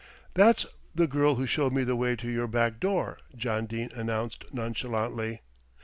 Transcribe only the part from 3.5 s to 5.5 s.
Dene announced nonchalantly.